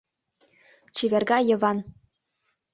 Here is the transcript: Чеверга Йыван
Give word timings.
Чеверга 0.95 1.37
Йыван 1.47 1.77